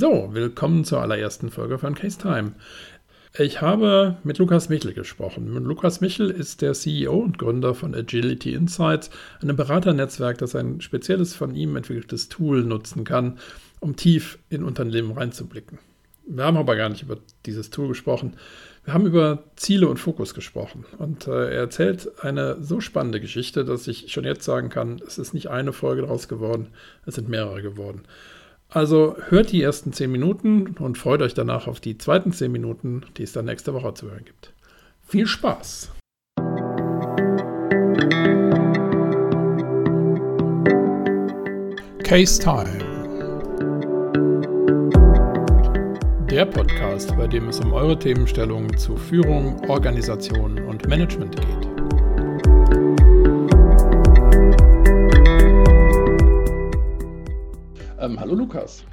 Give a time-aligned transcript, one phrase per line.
[0.00, 2.52] So, willkommen zur allerersten Folge von Case Time.
[3.36, 5.46] Ich habe mit Lukas Michel gesprochen.
[5.62, 9.10] Lukas Michel ist der CEO und Gründer von Agility Insights,
[9.42, 13.36] einem Beraternetzwerk, das ein spezielles von ihm entwickeltes Tool nutzen kann,
[13.80, 15.78] um tief in Unternehmen reinzublicken.
[16.26, 18.36] Wir haben aber gar nicht über dieses Tool gesprochen.
[18.86, 20.86] Wir haben über Ziele und Fokus gesprochen.
[20.96, 25.18] Und äh, er erzählt eine so spannende Geschichte, dass ich schon jetzt sagen kann, es
[25.18, 26.68] ist nicht eine Folge daraus geworden,
[27.04, 28.04] es sind mehrere geworden.
[28.72, 33.02] Also hört die ersten zehn Minuten und freut euch danach auf die zweiten zehn Minuten,
[33.16, 34.52] die es dann nächste Woche zu hören gibt.
[35.02, 35.90] Viel Spaß!
[42.04, 42.78] Case Time.
[46.30, 51.69] Der Podcast, bei dem es um eure Themenstellungen zu Führung, Organisation und Management geht.
[58.10, 58.84] Ähm, hallo Lukas.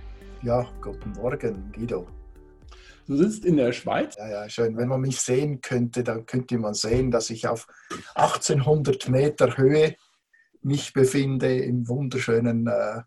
[0.43, 2.07] Ja, guten Morgen, Guido.
[3.07, 4.15] Du sitzt in der Schweiz?
[4.15, 4.77] Ja, ja, schön.
[4.77, 7.65] Wenn man mich sehen könnte, dann könnte man sehen, dass ich auf
[8.13, 9.95] 1800 Meter Höhe
[10.61, 13.01] mich befinde im wunderschönen äh,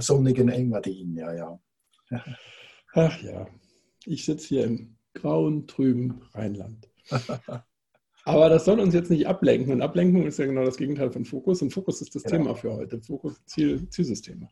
[0.00, 1.16] sonnigen Engadin.
[1.16, 1.58] Ja, ja.
[2.92, 3.46] Ach ja,
[4.04, 6.90] ich sitze hier im grauen, trüben Rheinland.
[8.24, 9.72] Aber das soll uns jetzt nicht ablenken.
[9.72, 11.62] Und Ablenkung ist ja genau das Gegenteil von Fokus.
[11.62, 12.36] Und Fokus ist das genau.
[12.36, 13.00] Thema für heute.
[13.00, 14.50] Fokus, Ziel, Zielsysteme.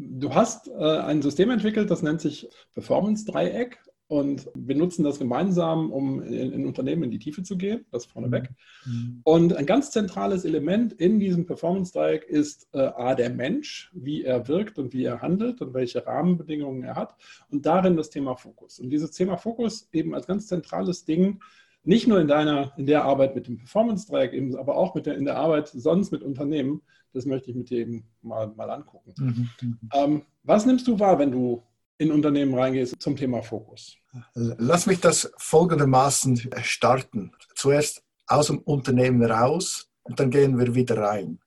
[0.00, 5.90] Du hast äh, ein System entwickelt, das nennt sich Performance-Dreieck und wir nutzen das gemeinsam,
[5.90, 8.48] um in, in, Unternehmen in die Tiefe zu gehen, das vorneweg.
[8.86, 9.20] Mhm.
[9.24, 14.46] Und ein ganz zentrales Element in diesem Performance-Dreieck ist äh, A, der Mensch, wie er
[14.46, 17.16] wirkt und wie er handelt und welche Rahmenbedingungen er hat
[17.50, 18.78] und darin das Thema Fokus.
[18.78, 21.40] Und dieses Thema Fokus eben als ganz zentrales Ding
[21.84, 25.16] nicht nur in deiner, in der Arbeit mit dem Performance-Dreieck, eben, aber auch mit der,
[25.16, 29.14] in der Arbeit sonst mit Unternehmen, das möchte ich mit dir eben mal, mal angucken.
[29.16, 29.78] Mhm.
[29.94, 31.62] Ähm, was nimmst du wahr, wenn du
[31.96, 33.96] in Unternehmen reingehst zum Thema Fokus?
[34.34, 37.32] Lass mich das folgendermaßen starten.
[37.54, 41.40] Zuerst aus dem Unternehmen raus und dann gehen wir wieder rein.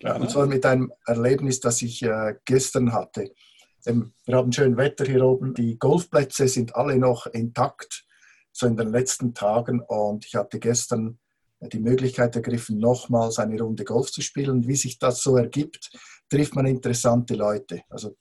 [0.00, 3.32] Ja, und zwar mit einem Erlebnis, das ich äh, gestern hatte.
[3.86, 5.54] Ähm, wir haben schön Wetter hier oben.
[5.54, 8.04] Die Golfplätze sind alle noch intakt
[8.52, 9.80] so in den letzten Tagen.
[9.80, 11.18] Und ich hatte gestern
[11.60, 14.66] die Möglichkeit ergriffen, nochmals eine Runde Golf zu spielen.
[14.66, 15.90] wie sich das so ergibt,
[16.28, 17.82] trifft man interessante Leute.
[17.88, 18.16] Also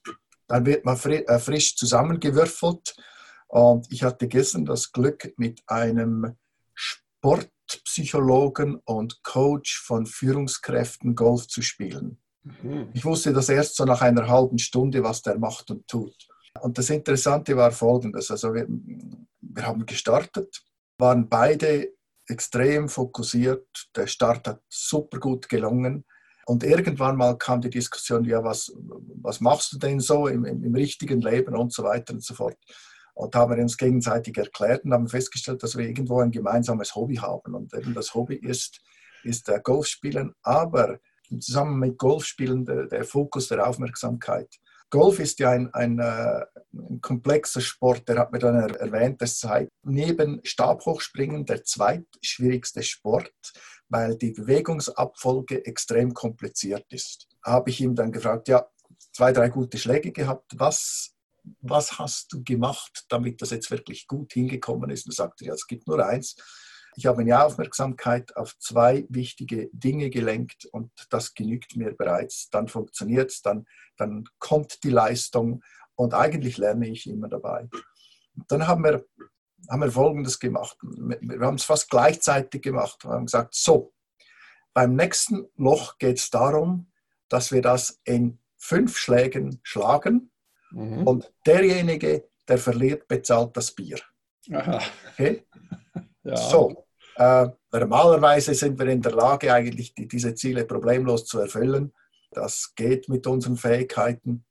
[0.48, 2.96] dann wird man äh, frisch zusammengewürfelt.
[3.48, 6.36] Und ich hatte gestern das Glück, mit einem
[6.74, 12.22] Sportpsychologen und Coach von Führungskräften Golf zu spielen.
[12.44, 12.90] Mhm.
[12.94, 16.16] Ich wusste das erst so nach einer halben Stunde, was der macht und tut.
[16.62, 18.30] Und das Interessante war folgendes.
[18.30, 18.68] Also wir,
[19.56, 20.64] wir haben gestartet,
[20.98, 21.94] waren beide
[22.28, 23.68] extrem fokussiert.
[23.96, 26.06] Der Start hat super gut gelungen.
[26.46, 28.74] Und irgendwann mal kam die Diskussion, ja, was,
[29.22, 32.34] was machst du denn so im, im, im richtigen Leben und so weiter und so
[32.34, 32.58] fort.
[33.14, 37.16] Und haben wir uns gegenseitig erklärt und haben festgestellt, dass wir irgendwo ein gemeinsames Hobby
[37.16, 37.54] haben.
[37.54, 38.82] Und eben das Hobby ist,
[39.24, 41.00] ist Golfspielen, aber
[41.40, 44.50] zusammen mit Golfspielen der, der Fokus der Aufmerksamkeit.
[44.92, 49.40] Golf ist ja ein, ein, äh, ein, komplexer Sport, der hat mir dann erwähnt, das
[49.40, 53.34] sei neben Stabhochspringen der zweitschwierigste Sport,
[53.88, 57.28] weil die Bewegungsabfolge extrem kompliziert ist.
[57.42, 58.68] Habe ich ihm dann gefragt, ja,
[59.14, 61.14] zwei, drei gute Schläge gehabt, was,
[61.62, 65.06] was hast du gemacht, damit das jetzt wirklich gut hingekommen ist?
[65.06, 66.36] Und er sagte, ja, es gibt nur eins,
[66.96, 72.50] ich habe meine Aufmerksamkeit auf zwei wichtige Dinge gelenkt und das genügt mir bereits.
[72.50, 73.66] Dann funktioniert es, dann,
[73.98, 75.64] dann kommt die Leistung
[75.96, 77.70] und eigentlich lerne ich immer dabei.
[78.48, 79.06] Dann haben wir,
[79.70, 80.78] haben wir Folgendes gemacht.
[80.82, 83.04] Wir haben es fast gleichzeitig gemacht.
[83.04, 83.94] Wir haben gesagt, so,
[84.74, 86.92] beim nächsten Loch geht es darum,
[87.30, 90.32] dass wir das in fünf Schlägen schlagen
[90.72, 91.08] mhm.
[91.08, 94.00] und derjenige, der verliert, bezahlt das Bier.
[94.52, 94.82] Aha.
[95.12, 95.46] Okay?
[96.24, 96.36] Ja.
[96.36, 101.94] So, äh, normalerweise sind wir in der Lage, eigentlich die, diese Ziele problemlos zu erfüllen.
[102.32, 104.46] Das geht mit unseren Fähigkeiten,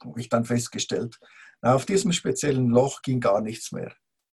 [0.00, 1.18] habe ich dann festgestellt.
[1.60, 3.92] Na, auf diesem speziellen Loch ging gar nichts mehr.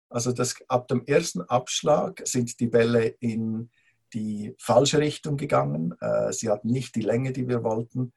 [0.09, 3.69] Also das, ab dem ersten Abschlag sind die Bälle in
[4.13, 5.95] die falsche Richtung gegangen.
[6.01, 8.13] Äh, sie hatten nicht die Länge, die wir wollten.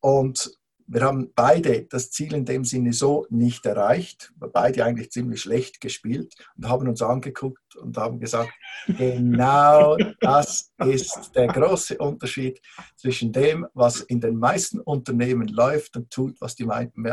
[0.00, 0.52] Und
[0.86, 5.80] wir haben beide das Ziel in dem Sinne so nicht erreicht, beide eigentlich ziemlich schlecht
[5.80, 8.52] gespielt und haben uns angeguckt und haben gesagt,
[8.86, 12.60] genau das ist der große Unterschied
[12.96, 16.66] zwischen dem, was in den meisten Unternehmen läuft und tut, was die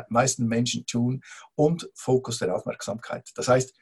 [0.10, 1.22] meisten Menschen tun
[1.56, 3.30] und Fokus der Aufmerksamkeit.
[3.36, 3.74] Das heißt,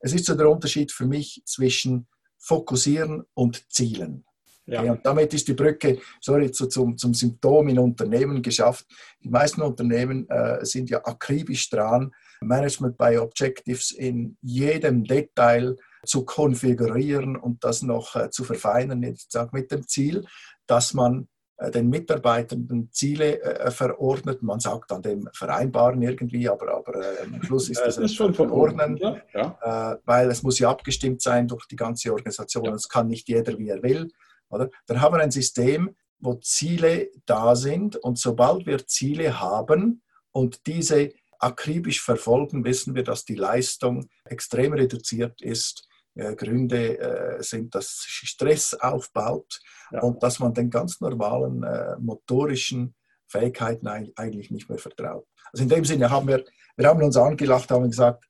[0.00, 2.08] es ist so der Unterschied für mich zwischen
[2.38, 4.24] Fokussieren und Zielen.
[4.66, 4.82] Ja.
[4.82, 8.86] Und damit ist die Brücke, sorry, zu, zum, zum Symptom in Unternehmen geschafft.
[9.22, 16.24] Die meisten Unternehmen äh, sind ja akribisch dran, Management by Objectives in jedem Detail zu
[16.24, 20.24] konfigurieren und das noch äh, zu verfeinern, jetzt mit dem Ziel,
[20.66, 21.28] dass man
[21.62, 24.42] äh, den Mitarbeitenden Ziele äh, verordnet.
[24.42, 28.34] Man sagt an dem Vereinbaren irgendwie, aber, aber äh, am Schluss ist das, ist schon
[28.34, 29.98] verordnen, ja.
[30.04, 32.72] weil es muss ja abgestimmt sein durch die ganze Organisation.
[32.74, 32.88] Es ja.
[32.90, 34.08] kann nicht jeder, wie er will.
[34.52, 34.70] Oder?
[34.86, 40.66] Dann haben wir ein System, wo Ziele da sind und sobald wir Ziele haben und
[40.66, 47.74] diese akribisch verfolgen, wissen wir, dass die Leistung extrem reduziert ist äh, Gründe äh, sind,
[47.74, 49.60] dass Stress aufbaut
[49.90, 50.00] ja.
[50.02, 52.94] und dass man den ganz normalen äh, motorischen
[53.26, 55.26] Fähigkeiten eigentlich nicht mehr vertraut.
[55.52, 56.44] Also in dem Sinne haben wir,
[56.76, 58.26] wir haben uns angelacht, haben gesagt,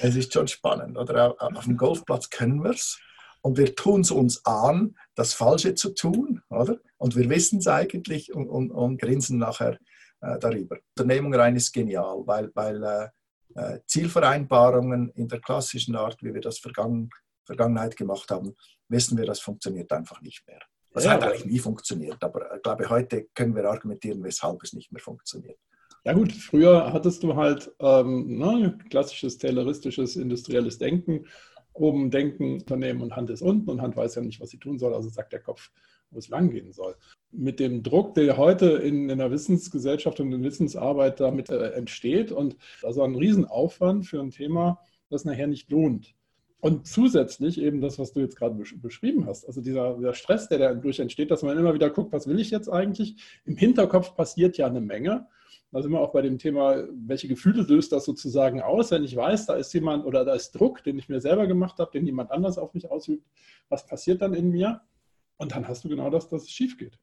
[0.00, 1.36] es ist schon spannend, oder?
[1.38, 2.98] Auf dem Golfplatz können wir es
[3.46, 6.80] und wir tun es uns an, das Falsche zu tun, oder?
[6.96, 9.78] Und wir wissen es eigentlich und, und, und, grinsen nachher
[10.20, 10.78] äh, darüber.
[10.98, 13.08] Unternehmung rein ist genial, weil, weil äh,
[13.54, 17.08] äh Zielvereinbarungen in der klassischen Art, wie wir das vergangen,
[17.44, 18.56] Vergangenheit gemacht haben,
[18.88, 20.58] wissen wir, das funktioniert einfach nicht mehr.
[20.90, 24.72] Das ja, hat eigentlich nie funktioniert, aber ich glaube, heute können wir argumentieren, weshalb es
[24.72, 25.60] nicht mehr funktioniert.
[26.04, 31.26] Ja gut, früher hattest du halt ähm, ne, klassisches tayloristisches industrielles Denken.
[31.78, 34.78] Oben denken Unternehmen und Hand ist unten und Hand weiß ja nicht, was sie tun
[34.78, 35.70] soll, also sagt der Kopf,
[36.10, 36.96] wo es langgehen soll.
[37.30, 41.70] Mit dem Druck, der heute in, in der Wissensgesellschaft und in der Wissensarbeit damit äh,
[41.70, 44.80] entsteht und also ein Riesenaufwand für ein Thema,
[45.10, 46.15] das nachher nicht lohnt.
[46.60, 50.58] Und zusätzlich eben das, was du jetzt gerade beschrieben hast, also dieser, dieser, Stress, der
[50.58, 53.16] dadurch entsteht, dass man immer wieder guckt, was will ich jetzt eigentlich?
[53.44, 55.26] Im Hinterkopf passiert ja eine Menge.
[55.70, 59.14] Da sind wir auch bei dem Thema, welche Gefühle löst das sozusagen aus, wenn ich
[59.14, 62.06] weiß, da ist jemand oder da ist Druck, den ich mir selber gemacht habe, den
[62.06, 63.26] jemand anders auf mich ausübt.
[63.68, 64.80] Was passiert dann in mir?
[65.38, 66.98] Und dann hast du genau das, dass es schief geht.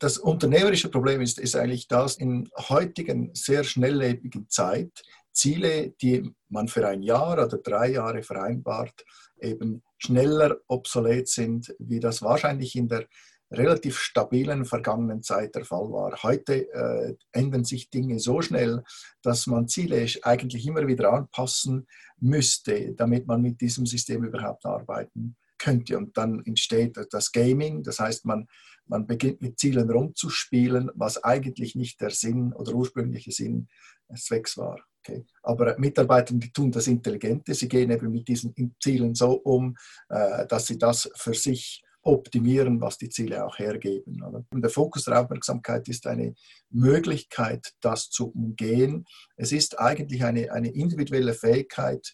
[0.00, 5.04] Das unternehmerische Problem ist, ist eigentlich das in heutigen sehr schnelllebigen Zeit
[5.36, 9.04] Ziele, die man für ein Jahr oder drei Jahre vereinbart,
[9.40, 13.06] eben schneller obsolet sind, wie das wahrscheinlich in der
[13.50, 16.22] relativ stabilen vergangenen Zeit der Fall war.
[16.22, 18.82] Heute äh, ändern sich Dinge so schnell,
[19.22, 21.86] dass man Ziele eigentlich immer wieder anpassen
[22.18, 25.96] müsste, damit man mit diesem System überhaupt arbeiten könnte.
[25.96, 28.48] Und dann entsteht das Gaming, das heißt, man,
[28.86, 33.68] man beginnt mit Zielen rumzuspielen, was eigentlich nicht der Sinn oder ursprüngliche Sinn
[34.10, 34.80] des Zwecks war.
[35.06, 35.24] Okay.
[35.42, 39.76] Aber Mitarbeiter, die tun das Intelligente, sie gehen eben mit diesen Zielen so um,
[40.08, 44.22] äh, dass sie das für sich optimieren, was die Ziele auch hergeben.
[44.50, 46.34] Und der Fokus der Aufmerksamkeit ist eine
[46.70, 49.04] Möglichkeit, das zu umgehen.
[49.36, 52.12] Es ist eigentlich eine, eine individuelle Fähigkeit,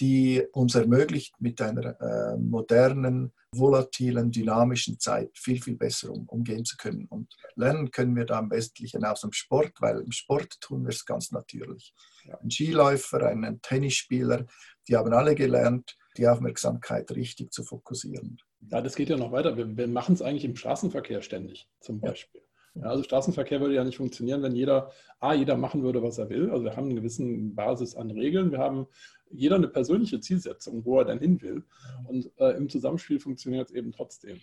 [0.00, 6.64] die uns ermöglicht, mit einer äh, modernen, volatilen, dynamischen Zeit viel, viel besser um, umgehen
[6.64, 7.06] zu können.
[7.06, 10.90] Und lernen können wir da am Wesentlichen aus dem Sport, weil im Sport tun wir
[10.90, 11.94] es ganz natürlich.
[12.40, 14.46] Ein Skiläufer, ein Tennisspieler,
[14.88, 18.38] die haben alle gelernt, die Aufmerksamkeit richtig zu fokussieren.
[18.70, 19.56] Ja, das geht ja noch weiter.
[19.56, 22.40] Wir, wir machen es eigentlich im Straßenverkehr ständig, zum Beispiel.
[22.40, 22.46] Ja,
[22.80, 26.50] also Straßenverkehr würde ja nicht funktionieren, wenn jeder, A, jeder machen würde, was er will.
[26.50, 28.52] Also wir haben eine gewisse Basis an Regeln.
[28.52, 28.86] Wir haben
[29.30, 31.64] jeder eine persönliche Zielsetzung, wo er dann hin will.
[32.06, 34.40] Und äh, im Zusammenspiel funktioniert es eben trotzdem.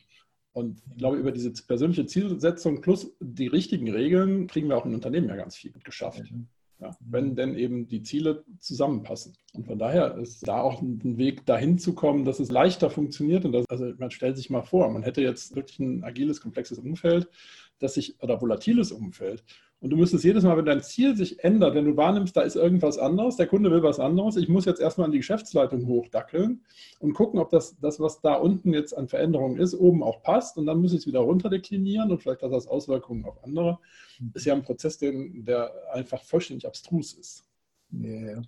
[0.54, 4.94] Und ich glaube, über diese persönliche Zielsetzung plus die richtigen Regeln kriegen wir auch in
[4.94, 6.24] Unternehmen ja ganz viel geschafft.
[6.80, 9.34] Ja, wenn denn eben die Ziele zusammenpassen.
[9.54, 13.46] Und von daher ist da auch ein Weg dahin zu kommen, dass es leichter funktioniert.
[13.46, 16.78] Und das, also man stellt sich mal vor, man hätte jetzt wirklich ein agiles, komplexes
[16.78, 17.30] Umfeld,
[17.80, 19.44] das sich, oder volatiles Umfeld.
[19.80, 22.56] Und du müsstest jedes Mal, wenn dein Ziel sich ändert, wenn du wahrnimmst, da ist
[22.56, 26.66] irgendwas anderes, der Kunde will was anderes, ich muss jetzt erstmal an die Geschäftsleitung hochdackeln
[27.00, 30.58] und gucken, ob das, das, was da unten jetzt an Veränderungen ist, oben auch passt.
[30.58, 33.78] Und dann muss ich es wieder runterdeklinieren und vielleicht hat das Auswirkungen auf andere.
[34.20, 37.44] Das ist ja ein Prozess, den, der einfach vollständig abstrus ist.
[37.92, 38.42] Ja,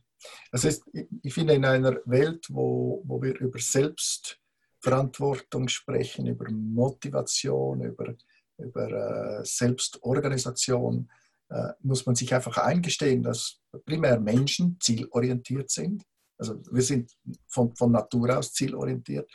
[0.52, 0.84] das heißt,
[1.22, 8.16] ich finde, in einer Welt, wo, wo wir über Selbstverantwortung sprechen, über Motivation, über
[8.60, 11.10] über äh, Selbstorganisation,
[11.50, 16.04] äh, muss man sich einfach eingestehen, dass primär Menschen zielorientiert sind.
[16.38, 17.12] Also wir sind
[17.48, 19.30] von, von Natur aus zielorientiert.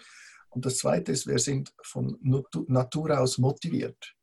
[0.49, 2.17] Und das Zweite ist, wir sind von
[2.69, 4.15] Natur aus motiviert.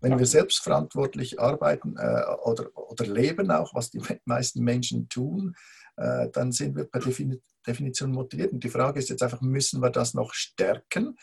[0.00, 5.56] Wenn wir selbstverantwortlich arbeiten äh, oder, oder leben auch, was die meisten Menschen tun,
[5.96, 7.00] äh, dann sind wir per
[7.66, 8.52] Definition motiviert.
[8.52, 11.16] Und die Frage ist jetzt einfach, müssen wir das noch stärken?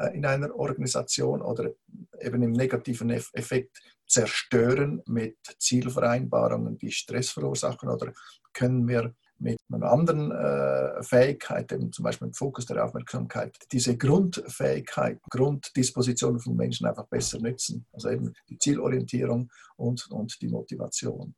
[0.00, 1.72] Äh, in einer Organisation oder
[2.20, 8.12] eben im negativen Effekt zerstören mit Zielvereinbarungen, die Stress verursachen oder
[8.52, 13.96] können wir mit einer anderen äh, Fähigkeit, eben zum Beispiel mit Fokus der Aufmerksamkeit, diese
[13.96, 17.86] Grundfähigkeit, Grunddispositionen von Menschen einfach besser nützen.
[17.92, 21.34] Also eben die Zielorientierung und, und die Motivation.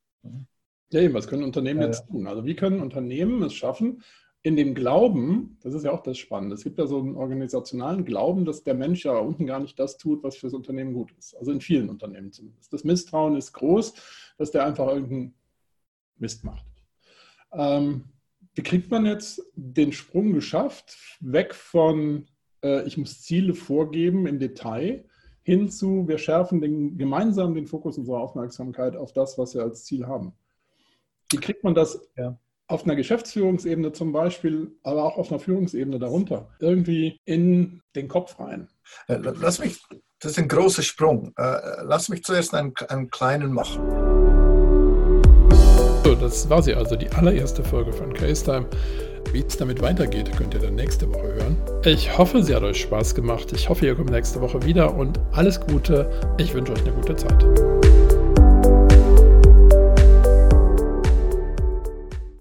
[0.90, 2.26] Ja, eben, was können Unternehmen jetzt tun?
[2.26, 4.02] Also wie können Unternehmen es schaffen,
[4.44, 8.04] in dem Glauben, das ist ja auch das Spannende, es gibt ja so einen organisationalen
[8.04, 11.12] Glauben, dass der Mensch ja unten gar nicht das tut, was für das Unternehmen gut
[11.16, 11.36] ist.
[11.36, 12.72] Also in vielen Unternehmen zumindest.
[12.72, 13.94] Das Misstrauen ist groß,
[14.38, 15.34] dass der einfach irgendeinen
[16.18, 16.66] Mist macht.
[17.52, 18.04] Ähm,
[18.54, 22.26] wie kriegt man jetzt den Sprung geschafft, weg von,
[22.62, 25.04] äh, ich muss Ziele vorgeben im Detail,
[25.44, 29.84] hin zu, wir schärfen den, gemeinsam den Fokus unserer Aufmerksamkeit auf das, was wir als
[29.84, 30.32] Ziel haben.
[31.30, 32.38] Wie kriegt man das ja.
[32.68, 38.38] Auf einer Geschäftsführungsebene zum Beispiel, aber auch auf einer Führungsebene darunter, irgendwie in den Kopf
[38.38, 38.68] rein?
[39.08, 39.80] Äh, lass mich,
[40.20, 41.32] das ist ein großer Sprung.
[41.36, 43.80] Äh, lass mich zuerst einen, einen kleinen machen.
[46.04, 48.66] So, das war sie also, die allererste Folge von Case
[49.32, 51.56] Wie es damit weitergeht, könnt ihr dann nächste Woche hören.
[51.84, 53.52] Ich hoffe, sie hat euch Spaß gemacht.
[53.52, 56.10] Ich hoffe, ihr kommt nächste Woche wieder und alles Gute.
[56.38, 57.44] Ich wünsche euch eine gute Zeit.